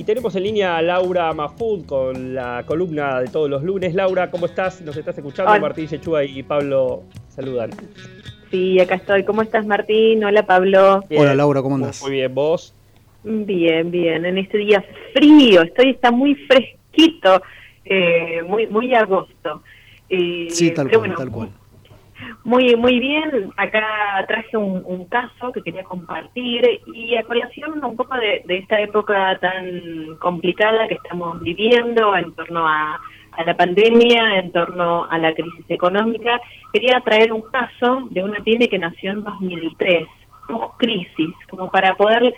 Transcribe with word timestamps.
Y 0.00 0.04
tenemos 0.04 0.34
en 0.34 0.44
línea 0.44 0.78
a 0.78 0.80
Laura 0.80 1.30
Mafud 1.34 1.84
con 1.84 2.34
la 2.34 2.64
columna 2.64 3.20
de 3.20 3.28
todos 3.28 3.50
los 3.50 3.62
lunes. 3.62 3.94
Laura, 3.94 4.30
¿cómo 4.30 4.46
estás? 4.46 4.80
¿Nos 4.80 4.96
estás 4.96 5.18
escuchando? 5.18 5.60
Martín 5.60 5.88
Yechúa 5.88 6.24
y 6.24 6.42
Pablo 6.42 7.02
saludan. 7.28 7.68
Sí, 8.50 8.80
acá 8.80 8.94
estoy. 8.94 9.24
¿Cómo 9.24 9.42
estás, 9.42 9.66
Martín? 9.66 10.24
Hola, 10.24 10.46
Pablo. 10.46 11.04
Hola, 11.14 11.34
Laura, 11.34 11.60
¿cómo 11.60 11.74
andás? 11.74 12.00
Muy 12.00 12.12
bien, 12.12 12.34
¿vos? 12.34 12.74
Bien, 13.24 13.90
bien. 13.90 14.24
En 14.24 14.38
este 14.38 14.56
día 14.56 14.82
frío, 15.12 15.60
estoy, 15.60 15.90
está 15.90 16.10
muy 16.10 16.34
fresquito, 16.34 17.42
eh, 17.84 18.40
muy, 18.48 18.68
muy 18.68 18.94
agosto. 18.94 19.62
Eh, 20.08 20.46
sí, 20.48 20.70
tal 20.70 20.90
cual, 20.90 21.14
tal 21.14 21.30
cual. 21.30 21.50
Muy, 22.44 22.74
muy 22.76 22.98
bien. 22.98 23.52
Acá 23.56 24.24
traje 24.26 24.56
un, 24.56 25.04
caso 25.06 25.52
que 25.52 25.62
quería 25.62 25.84
compartir 25.84 26.80
y 26.94 27.16
a 27.16 27.22
colación 27.24 27.84
un 27.84 27.96
poco 27.96 28.16
de, 28.16 28.42
esta 28.48 28.80
época 28.80 29.38
tan 29.40 30.16
complicada 30.20 30.88
que 30.88 30.94
estamos 30.94 31.40
viviendo 31.40 32.16
en 32.16 32.32
torno 32.34 32.66
a, 32.66 33.00
la 33.44 33.56
pandemia, 33.56 34.38
en 34.38 34.52
torno 34.52 35.04
a 35.04 35.16
la 35.16 35.32
crisis 35.32 35.64
económica, 35.68 36.40
quería 36.72 37.00
traer 37.00 37.32
un 37.32 37.42
caso 37.42 38.08
de 38.10 38.22
una 38.22 38.40
pyme 38.40 38.68
que 38.68 38.78
nació 38.78 39.12
en 39.12 39.24
2003, 39.24 40.06
post 40.48 40.74
crisis, 40.78 41.34
como 41.48 41.70
para 41.70 41.94
poder 41.94 42.34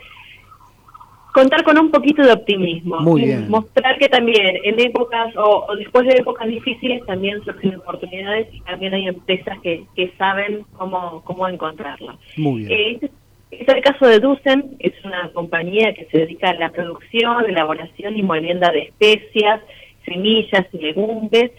contar 1.33 1.65
con 1.65 1.79
un 1.79 1.91
poquito 1.91 2.23
de 2.23 2.33
optimismo. 2.33 3.01
Mostrar 3.49 3.99
que 3.99 4.09
también 4.09 4.59
en 4.65 4.79
épocas 4.81 5.35
o, 5.37 5.75
después 5.77 6.07
de 6.07 6.17
épocas 6.19 6.47
difíciles 6.47 7.05
también 7.07 7.43
surgen 7.45 7.77
oportunidades 7.77 8.49
y 8.53 8.61
también 8.61 8.95
hay 8.95 9.09
empresas 9.09 9.59
que, 9.63 9.85
que 9.97 10.13
saben 10.19 10.65
cómo, 10.73 11.23
cómo 11.25 11.49
encontrarlas. 11.49 12.17
Muy 12.37 12.65
bien. 12.65 12.73
Eh, 12.73 12.99
este, 13.01 13.11
es 13.53 13.69
el 13.69 13.83
caso 13.83 14.07
de 14.07 14.19
Ducen, 14.19 14.77
es 14.79 14.93
una 15.05 15.31
compañía 15.33 15.93
que 15.93 16.07
se 16.07 16.19
dedica 16.19 16.51
a 16.51 16.55
la 16.55 16.71
producción, 16.71 17.45
elaboración 17.47 18.17
y 18.17 18.23
molienda 18.23 18.71
de 18.71 18.85
especias, 18.85 19.61
semillas 20.07 20.67
y 20.73 20.79
legumbres. 20.79 21.51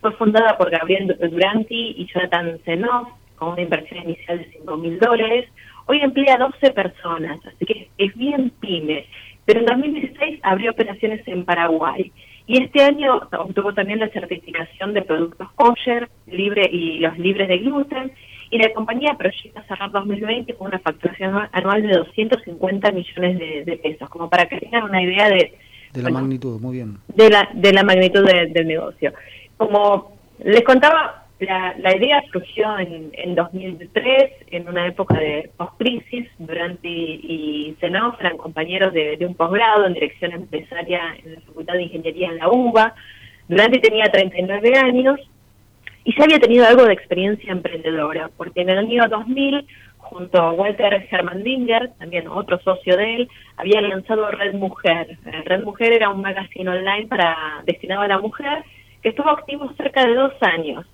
Fue 0.00 0.12
fundada 0.12 0.56
por 0.58 0.70
Gabriel 0.70 1.16
Duranti 1.18 1.94
y 1.96 2.06
Jonathan 2.06 2.58
Zenoff 2.64 3.08
con 3.36 3.52
una 3.52 3.62
inversión 3.62 4.04
inicial 4.04 4.38
de 4.38 4.50
5 4.52 4.76
mil 4.76 4.98
dólares. 4.98 5.48
Hoy 5.90 6.00
emplea 6.02 6.36
12 6.36 6.70
personas, 6.72 7.40
así 7.46 7.64
que 7.64 7.88
es 7.96 8.14
bien 8.14 8.52
pyme. 8.60 9.06
Pero 9.46 9.60
en 9.60 9.66
2016 9.66 10.40
abrió 10.42 10.72
operaciones 10.72 11.26
en 11.26 11.46
Paraguay. 11.46 12.12
Y 12.46 12.62
este 12.62 12.82
año 12.82 13.22
obtuvo 13.38 13.72
también 13.72 13.98
la 13.98 14.10
certificación 14.10 14.92
de 14.92 15.00
productos 15.00 15.50
kosher 15.54 16.10
libre 16.26 16.68
y 16.70 16.98
los 16.98 17.18
libres 17.18 17.48
de 17.48 17.58
gluten. 17.58 18.12
Y 18.50 18.58
la 18.58 18.70
compañía 18.74 19.14
proyecta 19.16 19.62
cerrar 19.62 19.90
2020 19.90 20.54
con 20.56 20.68
una 20.68 20.78
facturación 20.78 21.48
anual 21.52 21.82
de 21.82 21.94
250 21.94 22.92
millones 22.92 23.38
de, 23.38 23.80
pesos, 23.82 24.10
como 24.10 24.28
para 24.28 24.44
que 24.44 24.58
tengan 24.58 24.84
una 24.84 25.02
idea 25.02 25.30
de... 25.30 25.54
De 25.94 26.02
la 26.02 26.10
magnitud, 26.10 26.60
muy 26.60 26.76
bien. 26.76 26.98
De 27.14 27.30
la, 27.30 27.48
de 27.54 27.72
la 27.72 27.82
magnitud 27.82 28.26
del 28.26 28.66
negocio. 28.66 29.14
Como 29.56 30.12
les 30.44 30.62
contaba, 30.64 31.27
la, 31.40 31.74
la 31.78 31.96
idea 31.96 32.22
surgió 32.32 32.78
en, 32.78 33.10
en 33.12 33.34
2003, 33.34 34.32
en 34.50 34.68
una 34.68 34.86
época 34.86 35.18
de 35.18 35.50
post-crisis. 35.56 36.28
Durante 36.38 36.88
y 36.88 37.76
Senov 37.80 38.16
eran 38.18 38.36
compañeros 38.36 38.92
de, 38.92 39.16
un 39.24 39.34
posgrado 39.34 39.86
en 39.86 39.94
dirección 39.94 40.32
empresaria 40.32 41.00
en 41.24 41.34
la 41.34 41.40
Facultad 41.42 41.74
de 41.74 41.82
Ingeniería 41.82 42.28
en 42.28 42.38
la 42.38 42.48
UBA. 42.48 42.94
Durante 43.48 43.78
tenía 43.78 44.10
39 44.10 44.72
años 44.78 45.20
y 46.04 46.16
ya 46.16 46.24
había 46.24 46.40
tenido 46.40 46.66
algo 46.66 46.84
de 46.84 46.92
experiencia 46.92 47.52
emprendedora, 47.52 48.30
porque 48.36 48.62
en 48.62 48.70
el 48.70 48.78
año 48.78 49.08
2000, 49.08 49.66
junto 49.98 50.40
a 50.40 50.52
Walter 50.52 51.06
Hermandinger, 51.10 51.92
también 51.98 52.26
otro 52.28 52.58
socio 52.60 52.96
de 52.96 53.16
él, 53.16 53.28
había 53.56 53.80
lanzado 53.80 54.30
Red 54.30 54.54
Mujer. 54.54 55.18
Red 55.44 55.62
Mujer 55.64 55.92
era 55.92 56.08
un 56.08 56.20
magazine 56.20 56.68
online 56.68 57.06
para 57.06 57.36
destinado 57.64 58.02
a 58.02 58.08
la 58.08 58.18
mujer 58.18 58.64
que 59.02 59.10
estuvo 59.10 59.30
activo 59.30 59.72
cerca 59.76 60.04
de 60.04 60.14
dos 60.14 60.32
años 60.40 60.84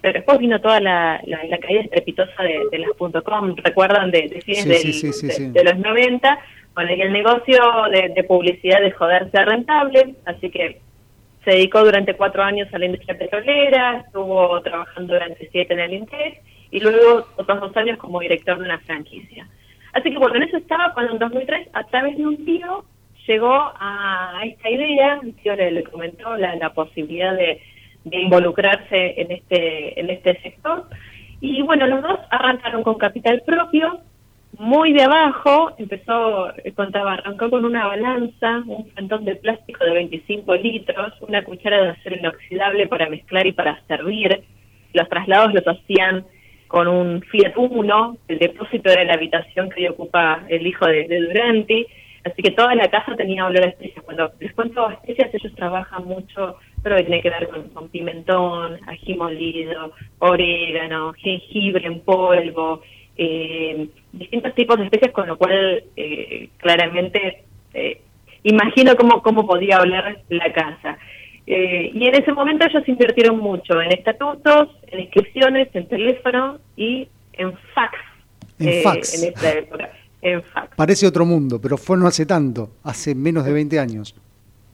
pero 0.00 0.14
después 0.14 0.38
vino 0.38 0.60
toda 0.60 0.80
la, 0.80 1.20
la, 1.24 1.58
caída 1.58 1.82
estrepitosa 1.82 2.42
de, 2.42 2.78
las 2.78 2.90
.com, 3.22 3.54
recuerdan 3.56 4.10
de, 4.10 4.40
fines 4.44 4.64
de, 4.66 5.64
los 5.64 5.78
90, 5.78 6.38
bueno, 6.74 6.92
y 6.94 7.00
el 7.00 7.12
negocio 7.12 7.62
de, 7.90 8.24
publicidad 8.24 8.80
dejó 8.80 9.06
de 9.06 9.30
ser 9.30 9.46
rentable, 9.46 10.14
así 10.26 10.50
que 10.50 10.80
se 11.44 11.50
dedicó 11.52 11.84
durante 11.84 12.14
cuatro 12.14 12.42
años 12.42 12.68
a 12.72 12.78
la 12.78 12.86
industria 12.86 13.16
petrolera, 13.16 14.04
estuvo 14.06 14.60
trabajando 14.62 15.14
durante 15.14 15.48
siete 15.50 15.74
en 15.74 15.80
el 15.80 15.92
INTEC 15.94 16.42
y 16.70 16.80
luego 16.80 17.26
otros 17.36 17.60
dos 17.60 17.76
años 17.76 17.98
como 17.98 18.20
director 18.20 18.58
de 18.58 18.64
una 18.64 18.78
franquicia. 18.80 19.46
Así 19.92 20.10
que 20.10 20.18
bueno, 20.18 20.36
en 20.36 20.42
eso 20.42 20.56
estaba 20.56 20.92
cuando 20.92 21.12
en 21.12 21.18
2003, 21.18 21.68
a 21.72 21.84
través 21.84 22.16
de 22.16 22.26
un 22.26 22.44
tío, 22.44 22.84
llegó 23.26 23.54
a 23.54 24.40
esta 24.44 24.68
idea, 24.70 25.20
un 25.22 25.32
tío 25.34 25.54
le, 25.54 25.82
comentó 25.84 26.36
la 26.36 26.72
posibilidad 26.74 27.34
de 27.34 27.60
de 28.06 28.20
involucrarse 28.20 29.20
en 29.20 29.32
este, 29.32 30.00
en 30.00 30.10
este 30.10 30.40
sector. 30.40 30.88
Y 31.40 31.60
bueno, 31.62 31.86
los 31.86 32.02
dos 32.02 32.20
arrancaron 32.30 32.82
con 32.82 32.94
capital 32.94 33.42
propio, 33.44 34.00
muy 34.58 34.92
de 34.92 35.02
abajo, 35.02 35.72
empezó, 35.76 36.50
contaba, 36.74 37.14
arrancó 37.14 37.50
con 37.50 37.64
una 37.64 37.86
balanza, 37.88 38.62
un 38.66 38.86
frontón 38.92 39.24
de 39.24 39.36
plástico 39.36 39.84
de 39.84 39.92
25 39.92 40.54
litros, 40.54 41.12
una 41.20 41.42
cuchara 41.44 41.82
de 41.82 41.88
acero 41.90 42.16
inoxidable 42.16 42.86
para 42.86 43.10
mezclar 43.10 43.46
y 43.46 43.52
para 43.52 43.82
servir. 43.86 44.44
Los 44.94 45.08
traslados 45.08 45.52
los 45.52 45.66
hacían 45.66 46.24
con 46.68 46.88
un 46.88 47.22
Fiat 47.22 47.54
Uno, 47.56 48.16
el 48.28 48.38
depósito 48.38 48.88
era 48.88 49.04
la 49.04 49.14
habitación 49.14 49.68
que 49.68 49.82
hoy 49.82 49.88
ocupa 49.88 50.44
el 50.48 50.66
hijo 50.66 50.86
de, 50.86 51.06
de 51.06 51.20
Duranti, 51.20 51.86
así 52.24 52.42
que 52.42 52.52
toda 52.52 52.74
la 52.74 52.88
casa 52.88 53.14
tenía 53.16 53.44
olor 53.44 53.64
a 53.64 53.68
especias. 53.68 54.04
Cuando 54.04 54.32
les 54.40 54.54
cuento 54.54 54.88
especias, 54.90 55.34
ellos 55.34 55.54
trabajan 55.54 56.04
mucho 56.04 56.56
pero 56.82 56.96
que 56.96 57.04
tiene 57.04 57.22
que 57.22 57.30
ver 57.30 57.48
con, 57.72 57.88
pimentón, 57.88 58.78
ají 58.86 59.14
molido, 59.14 59.92
orégano, 60.18 61.12
jengibre 61.14 61.86
en 61.86 62.00
polvo, 62.00 62.82
eh, 63.16 63.88
distintos 64.12 64.54
tipos 64.54 64.78
de 64.78 64.84
especies, 64.84 65.12
con 65.12 65.26
lo 65.26 65.36
cual 65.36 65.84
eh, 65.96 66.48
claramente 66.58 67.44
eh, 67.74 68.00
imagino 68.42 68.94
cómo, 68.96 69.22
cómo 69.22 69.46
podía 69.46 69.80
oler 69.80 70.20
la 70.28 70.52
casa. 70.52 70.98
y 71.46 72.06
en 72.06 72.14
ese 72.14 72.32
momento 72.32 72.66
ellos 72.66 72.88
invirtieron 72.88 73.38
mucho 73.38 73.80
en 73.80 73.92
estatutos, 73.92 74.68
en 74.88 75.00
inscripciones, 75.00 75.68
en 75.74 75.88
teléfono 75.88 76.58
y 76.76 77.08
en 77.32 77.52
fax. 77.74 77.98
En 78.58 78.82
fax. 78.82 79.22
En 79.22 79.28
esta 79.28 79.52
época. 79.52 79.90
En 80.22 80.42
fax. 80.42 80.76
Parece 80.76 81.06
otro 81.06 81.24
mundo, 81.24 81.60
pero 81.60 81.76
fue 81.76 81.96
no 81.96 82.06
hace 82.06 82.26
tanto, 82.26 82.70
hace 82.82 83.14
menos 83.14 83.44
de 83.44 83.52
20 83.52 83.78
años. 83.78 84.14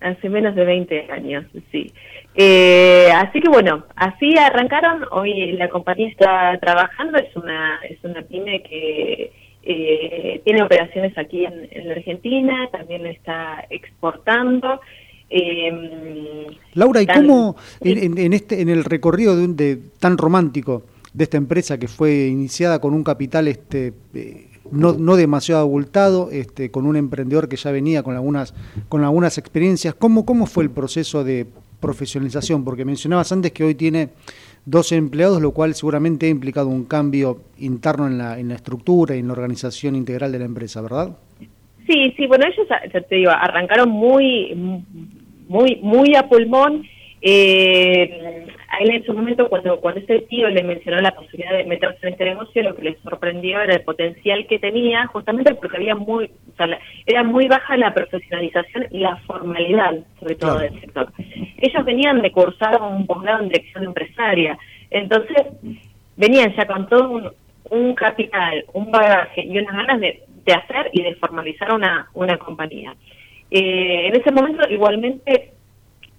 Hace 0.02 0.28
menos 0.28 0.54
de 0.54 0.64
20 0.64 1.12
años, 1.12 1.44
sí. 1.70 1.92
Eh, 2.34 3.08
así 3.14 3.40
que 3.40 3.48
bueno, 3.48 3.84
así 3.94 4.36
arrancaron. 4.36 5.04
Hoy 5.10 5.52
la 5.52 5.68
compañía 5.68 6.08
está 6.08 6.58
trabajando, 6.60 7.18
es 7.18 7.34
una, 7.36 7.78
es 7.88 8.02
una 8.02 8.22
pyme 8.22 8.62
que 8.62 9.32
eh, 9.62 10.40
tiene 10.44 10.62
operaciones 10.62 11.16
aquí 11.16 11.44
en, 11.44 11.86
la 11.86 11.94
Argentina, 11.94 12.68
también 12.72 13.06
está 13.06 13.64
exportando. 13.70 14.80
Eh, 15.30 16.46
Laura, 16.74 17.00
¿y 17.00 17.06
cómo 17.06 17.56
en, 17.80 18.32
este, 18.32 18.60
en 18.60 18.68
el 18.68 18.84
recorrido 18.84 19.36
de, 19.36 19.44
un, 19.44 19.56
de 19.56 19.78
tan 19.98 20.18
romántico 20.18 20.82
de 21.12 21.24
esta 21.24 21.36
empresa 21.36 21.78
que 21.78 21.88
fue 21.88 22.26
iniciada 22.26 22.80
con 22.80 22.94
un 22.94 23.04
capital 23.04 23.48
este 23.48 23.92
eh, 24.14 24.46
no, 24.70 24.92
no 24.92 25.16
demasiado 25.16 25.62
abultado, 25.62 26.30
este, 26.30 26.70
con 26.70 26.86
un 26.86 26.96
emprendedor 26.96 27.48
que 27.48 27.56
ya 27.56 27.70
venía 27.70 28.02
con 28.02 28.14
algunas, 28.14 28.54
con 28.88 29.04
algunas 29.04 29.38
experiencias. 29.38 29.94
¿Cómo, 29.94 30.24
¿Cómo 30.24 30.46
fue 30.46 30.64
el 30.64 30.70
proceso 30.70 31.24
de 31.24 31.46
profesionalización? 31.80 32.64
Porque 32.64 32.84
mencionabas 32.84 33.32
antes 33.32 33.52
que 33.52 33.64
hoy 33.64 33.74
tiene 33.74 34.10
dos 34.64 34.92
empleados, 34.92 35.42
lo 35.42 35.50
cual 35.50 35.74
seguramente 35.74 36.26
ha 36.26 36.30
implicado 36.30 36.68
un 36.68 36.84
cambio 36.84 37.40
interno 37.58 38.06
en 38.06 38.18
la, 38.18 38.38
en 38.38 38.48
la 38.48 38.54
estructura 38.54 39.16
y 39.16 39.18
en 39.18 39.26
la 39.26 39.32
organización 39.32 39.96
integral 39.96 40.30
de 40.30 40.38
la 40.38 40.44
empresa, 40.44 40.80
¿verdad? 40.80 41.16
Sí, 41.86 42.14
sí, 42.16 42.26
bueno, 42.26 42.46
ellos, 42.46 42.66
te 43.08 43.14
digo, 43.16 43.32
arrancaron 43.32 43.90
muy, 43.90 44.54
muy, 45.48 45.80
muy 45.82 46.14
a 46.14 46.28
pulmón. 46.28 46.84
Eh, 47.20 48.46
a 48.72 48.78
él 48.78 48.90
en 48.90 49.04
su 49.04 49.12
momento, 49.12 49.50
cuando, 49.50 49.78
cuando 49.80 50.00
este 50.00 50.20
tío 50.22 50.48
le 50.48 50.62
mencionó 50.62 50.98
la 51.02 51.14
posibilidad 51.14 51.52
de 51.52 51.64
meterse 51.64 52.06
en 52.06 52.14
este 52.14 52.24
negocio, 52.24 52.62
lo 52.62 52.74
que 52.74 52.82
le 52.82 52.96
sorprendió 53.02 53.60
era 53.60 53.74
el 53.74 53.82
potencial 53.82 54.46
que 54.46 54.58
tenía, 54.58 55.06
justamente 55.08 55.54
porque 55.54 55.76
había 55.76 55.94
muy, 55.94 56.24
o 56.24 56.56
sea, 56.56 56.78
era 57.04 57.22
muy 57.22 57.48
baja 57.48 57.76
la 57.76 57.92
profesionalización 57.92 58.86
y 58.90 59.00
la 59.00 59.16
formalidad, 59.26 59.98
sobre 60.18 60.36
todo 60.36 60.58
del 60.58 60.80
sector. 60.80 61.12
Ellos 61.58 61.84
venían 61.84 62.22
de 62.22 62.32
cursar 62.32 62.80
un 62.80 63.06
posgrado 63.06 63.42
en 63.42 63.50
dirección 63.50 63.84
empresaria, 63.84 64.58
entonces 64.90 65.36
venían 66.16 66.54
ya 66.56 66.66
con 66.66 66.88
todo 66.88 67.10
un, 67.10 67.30
un 67.68 67.94
capital, 67.94 68.64
un 68.72 68.90
bagaje 68.90 69.44
y 69.44 69.58
unas 69.58 69.76
ganas 69.76 70.00
de, 70.00 70.22
de 70.46 70.52
hacer 70.54 70.88
y 70.94 71.02
de 71.02 71.14
formalizar 71.16 71.74
una, 71.74 72.08
una 72.14 72.38
compañía. 72.38 72.94
Eh, 73.50 74.06
en 74.06 74.16
ese 74.18 74.32
momento, 74.32 74.66
igualmente, 74.70 75.52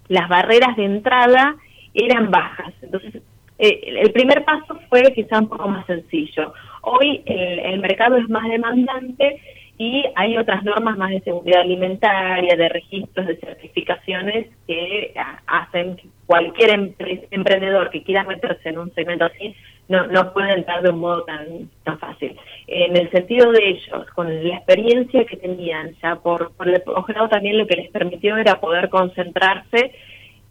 las 0.07 0.29
barreras 0.29 0.75
de 0.77 0.85
entrada 0.85 1.55
eran 1.93 2.31
bajas. 2.31 2.73
Entonces, 2.81 3.21
eh, 3.59 3.81
el 3.85 4.11
primer 4.11 4.43
paso 4.43 4.79
fue 4.89 5.03
quizá 5.13 5.39
un 5.39 5.49
poco 5.49 5.67
más 5.69 5.85
sencillo. 5.85 6.53
Hoy 6.81 7.21
el, 7.25 7.79
mercado 7.79 8.17
es 8.17 8.27
más 8.29 8.47
demandante 8.49 9.39
y 9.77 10.03
hay 10.15 10.37
otras 10.37 10.63
normas 10.63 10.97
más 10.97 11.11
de 11.11 11.21
seguridad 11.21 11.61
alimentaria, 11.61 12.55
de 12.55 12.69
registros, 12.69 13.27
de 13.27 13.37
certificaciones 13.37 14.47
que 14.67 15.13
hacen 15.47 15.95
que 15.95 16.07
cualquier 16.25 16.93
emprendedor 17.31 17.89
que 17.89 18.03
quiera 18.03 18.23
meterse 18.23 18.69
en 18.69 18.79
un 18.79 18.93
segmento 18.93 19.25
así 19.25 19.55
no, 19.87 20.07
no 20.07 20.33
puede 20.33 20.53
entrar 20.53 20.81
de 20.81 20.89
un 20.89 20.99
modo 20.99 21.23
tan, 21.23 21.69
tan 21.83 21.99
fácil. 21.99 22.35
En 22.67 22.95
el 22.95 23.09
sentido 23.11 23.51
de 23.51 23.69
ellos, 23.69 24.09
con 24.15 24.43
la 24.47 24.55
experiencia 24.55 25.25
que 25.25 25.37
tenían 25.37 25.95
ya 26.01 26.15
por, 26.15 26.53
por 26.53 26.69
el 26.69 26.81
posgrado 26.81 27.29
también 27.29 27.57
lo 27.57 27.67
que 27.67 27.75
les 27.75 27.91
permitió 27.91 28.37
era 28.37 28.59
poder 28.59 28.89
concentrarse 28.89 29.91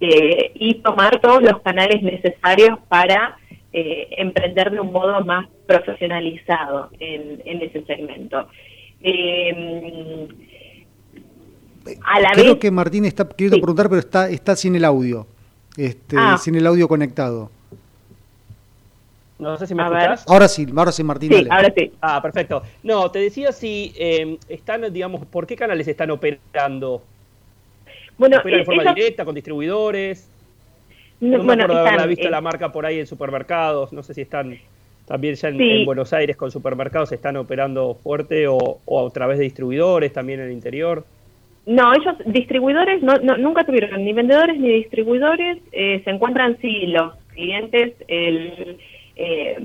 eh, 0.05 0.51
y 0.57 0.75
tomar 0.83 1.21
todos 1.21 1.41
los 1.41 1.61
canales 1.63 2.03
necesarios 2.03 2.77
para 2.89 3.39
eh, 3.73 4.09
emprender 4.19 4.73
de 4.73 4.81
un 4.81 4.91
modo 4.91 5.25
más 5.25 5.49
profesionalizado 5.65 6.91
en, 6.99 7.41
en 7.45 7.63
ese 7.63 7.85
segmento. 7.85 8.49
Eh, 9.01 10.29
a 12.05 12.21
la 12.21 12.31
Creo 12.33 12.59
que 12.59 12.73
Martín 12.73 13.05
está 13.05 13.29
queriendo 13.29 13.59
preguntar, 13.59 13.89
pero 13.89 14.01
está, 14.01 14.29
está 14.29 14.57
sin 14.57 14.75
el 14.75 14.85
audio, 14.85 15.25
este, 15.77 16.17
ah. 16.19 16.37
sin 16.37 16.57
el 16.57 16.67
audio 16.67 16.89
conectado. 16.89 17.53
No 19.39 19.57
sé 19.57 19.69
si 19.69 19.75
me 19.77 19.85
escuchás. 19.85 20.25
Ahora 20.29 20.49
sí, 20.49 20.67
ahora 20.77 20.91
sí, 20.91 21.05
Martín. 21.05 21.33
Sí, 21.33 21.47
ahora 21.49 21.73
sí. 21.77 21.93
Ah, 22.01 22.21
perfecto. 22.21 22.63
No, 22.83 23.09
te 23.13 23.21
decía 23.21 23.53
si 23.53 23.93
eh, 23.97 24.37
están, 24.49 24.93
digamos, 24.93 25.27
¿por 25.27 25.47
qué 25.47 25.55
canales 25.55 25.87
están 25.87 26.11
operando? 26.11 27.05
Bueno, 28.23 28.39
¿Operan 28.39 28.61
de 28.61 28.65
forma 28.65 28.95
directa, 28.95 29.25
con 29.25 29.35
distribuidores? 29.35 30.31
No, 31.19 31.39
no 31.39 31.45
bueno, 31.45 31.57
me 31.57 31.65
acuerdo 31.65 31.81
haberla 31.81 32.07
visto 32.07 32.31
la 32.31 32.41
marca 32.41 32.71
por 32.71 32.87
ahí 32.87 33.01
en 33.01 33.09
supermercados, 33.09 33.93
no 33.93 34.05
sé 34.05 34.15
si 34.15 34.21
están 34.21 34.59
también 35.07 35.35
ya 35.35 35.49
en, 35.49 35.85
Buenos 35.85 36.13
Aires 36.13 36.37
con 36.37 36.53
supermercados 36.53 37.11
están 37.11 37.37
operando 37.37 37.95
fuerte 37.95 38.47
o, 38.47 38.79
a 38.87 39.11
través 39.11 39.39
de 39.39 39.45
distribuidores 39.45 40.13
también 40.13 40.39
en 40.39 40.47
el 40.47 40.53
interior. 40.53 41.05
No, 41.67 41.93
ellos 41.95 42.15
distribuidores 42.27 43.03
no, 43.03 43.19
nunca 43.19 43.65
tuvieron 43.65 44.05
ni 44.05 44.13
vendedores 44.13 44.57
ni 44.57 44.69
distribuidores. 44.69 45.59
Eh, 45.73 46.01
se 46.05 46.11
encuentran 46.11 46.59
sí 46.61 46.87
los 46.87 47.17
clientes, 47.33 47.95
el, 48.07 48.79
eh, 49.17 49.57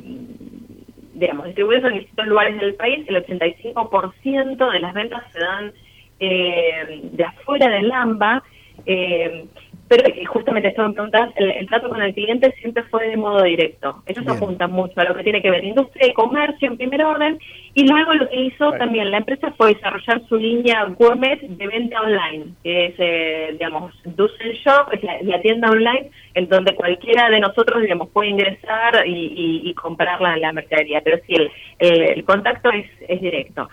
digamos, 1.13 1.45
distribuidores 1.45 1.91
en 1.91 1.99
distintos 1.99 2.25
lugares 2.25 2.59
del 2.59 2.73
país. 2.73 3.05
El 3.07 3.23
85% 3.23 4.71
de 4.71 4.79
las 4.79 4.93
ventas 4.95 5.23
se 5.31 5.39
dan 5.39 5.73
eh, 6.19 7.01
de 7.03 7.23
afuera 7.23 7.69
del 7.69 7.91
AMBA. 7.91 8.43
Eh, 8.85 9.45
pero 9.87 10.03
justamente 10.27 10.67
esto 10.67 10.85
me 10.85 10.93
preguntas, 10.93 11.31
el, 11.37 11.65
trato 11.67 11.87
con 11.87 12.01
el 12.01 12.13
cliente 12.13 12.53
siempre 12.59 12.83
fue 12.83 13.07
de 13.07 13.15
modo 13.15 13.43
directo. 13.43 14.03
Ellos 14.05 14.27
apuntan 14.27 14.71
mucho 14.71 14.99
a 14.99 15.05
lo 15.05 15.15
que 15.15 15.23
tiene 15.23 15.41
que 15.41 15.49
ver 15.49 15.63
industria 15.63 16.07
y 16.07 16.13
comercio 16.13 16.67
en 16.67 16.77
primer 16.77 17.03
orden, 17.05 17.39
y 17.73 17.87
luego 17.87 18.13
lo 18.13 18.27
que 18.27 18.41
hizo 18.41 18.71
también 18.73 19.11
la 19.11 19.17
empresa 19.17 19.53
fue 19.55 19.73
desarrollar 19.73 20.21
su 20.27 20.35
línea 20.35 20.83
gourmet 20.97 21.39
de 21.39 21.67
venta 21.67 22.01
online, 22.01 22.47
que 22.63 22.87
es, 22.87 22.95
eh, 22.97 23.49
digamos, 23.53 23.93
Dussel 24.03 24.53
Shop, 24.55 24.91
es 24.91 25.03
la, 25.23 25.41
tienda 25.41 25.69
online 25.69 26.09
en 26.33 26.49
donde 26.49 26.75
cualquiera 26.75 27.29
de 27.29 27.39
nosotros, 27.39 27.81
digamos, 27.81 28.09
puede 28.09 28.29
ingresar 28.29 29.03
y, 29.05 29.73
comprar 29.75 30.19
la, 30.19 30.51
mercadería, 30.51 31.01
pero 31.01 31.19
sí, 31.25 31.35
el, 31.79 32.23
contacto 32.25 32.69
es, 32.71 32.87
es 33.07 33.21
directo. 33.21 33.69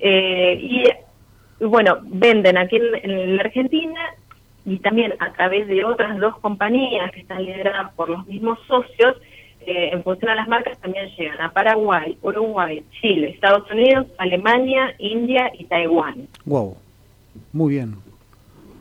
Eh, 0.00 0.58
y 0.60 0.84
bueno, 1.68 1.98
venden 2.02 2.58
aquí 2.58 2.76
en 2.76 3.36
la 3.36 3.42
Argentina 3.42 4.00
y 4.64 4.78
también 4.78 5.14
a 5.18 5.32
través 5.32 5.66
de 5.68 5.84
otras 5.84 6.18
dos 6.18 6.38
compañías 6.38 7.10
que 7.12 7.20
están 7.20 7.44
lideradas 7.44 7.92
por 7.94 8.08
los 8.08 8.26
mismos 8.26 8.58
socios, 8.66 9.16
eh, 9.66 9.90
en 9.92 10.02
función 10.02 10.30
a 10.30 10.34
las 10.34 10.48
marcas 10.48 10.78
también 10.78 11.08
llegan 11.16 11.40
a 11.40 11.52
Paraguay, 11.52 12.16
Uruguay, 12.22 12.82
Chile, 13.00 13.30
Estados 13.30 13.70
Unidos, 13.70 14.06
Alemania, 14.18 14.94
India 14.98 15.50
y 15.56 15.64
Taiwán. 15.64 16.28
Wow, 16.44 16.76
muy 17.52 17.74
bien, 17.74 17.96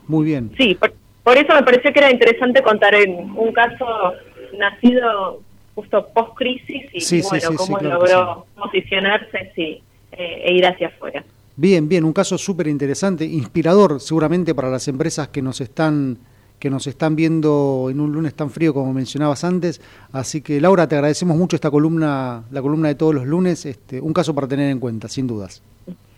muy 0.07 0.25
bien. 0.25 0.51
Sí, 0.57 0.75
por, 1.23 1.37
eso 1.37 1.53
me 1.53 1.63
pareció 1.63 1.93
que 1.93 1.99
era 1.99 2.11
interesante 2.11 2.63
contar 2.63 2.95
en 2.95 3.31
un 3.37 3.51
caso 3.53 4.13
nacido 4.57 5.41
justo 5.75 6.07
post-crisis 6.13 7.11
y, 7.11 7.21
bueno, 7.21 7.57
cómo 7.57 7.77
logró 7.79 8.45
posicionarse 8.55 9.51
sí, 9.55 9.81
eh, 10.11 10.41
e 10.45 10.53
ir 10.53 10.65
hacia 10.65 10.87
afuera. 10.87 11.23
Bien, 11.55 11.87
bien, 11.87 12.03
un 12.03 12.13
caso 12.13 12.37
súper 12.37 12.67
interesante, 12.67 13.25
inspirador 13.25 13.99
seguramente 13.99 14.55
para 14.55 14.69
las 14.69 14.87
empresas 14.87 15.27
que 15.27 15.41
nos 15.41 15.61
están 15.61 16.17
que 16.61 16.69
nos 16.69 16.85
están 16.85 17.15
viendo 17.15 17.87
en 17.89 17.99
un 17.99 18.11
lunes 18.11 18.35
tan 18.35 18.51
frío 18.51 18.71
como 18.71 18.93
mencionabas 18.93 19.43
antes. 19.43 19.81
Así 20.11 20.41
que 20.41 20.61
Laura, 20.61 20.87
te 20.87 20.93
agradecemos 20.93 21.35
mucho 21.35 21.55
esta 21.55 21.71
columna, 21.71 22.43
la 22.51 22.61
columna 22.61 22.87
de 22.87 22.95
todos 22.95 23.15
los 23.15 23.25
lunes, 23.25 23.65
este, 23.65 23.99
un 23.99 24.13
caso 24.13 24.35
para 24.35 24.47
tener 24.47 24.69
en 24.69 24.79
cuenta, 24.79 25.07
sin 25.07 25.25
dudas. 25.25 25.63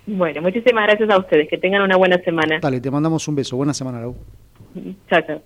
Bueno, 0.05 0.41
muchísimas 0.41 0.83
gracias 0.85 1.09
a 1.09 1.17
ustedes, 1.17 1.47
que 1.47 1.57
tengan 1.57 1.81
una 1.81 1.95
buena 1.95 2.17
semana. 2.23 2.59
Dale, 2.61 2.81
te 2.81 2.91
mandamos 2.91 3.25
un 3.29 3.35
beso, 3.35 3.55
buena 3.55 3.73
semana, 3.73 4.01
Laura. 4.01 4.19
Chao, 5.09 5.21
chao. 5.25 5.41